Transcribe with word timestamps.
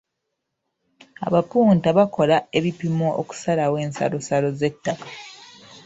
Abapunta 1.27 1.87
bakola 1.97 2.37
ebipimo 2.57 3.07
okusalawo 3.21 3.75
ensalosalo 3.85 4.47
z'ettako. 4.59 5.09